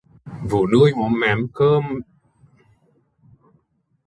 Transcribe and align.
Vú 0.49 0.59
nuôi 0.71 0.89
móm 0.97 1.11
cơm 1.13 1.19
mem 1.19 1.39
cho 1.55 1.69
em 1.79 1.85
bé 1.95 2.01